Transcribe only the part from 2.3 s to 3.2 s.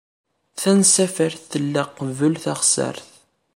taɣsart.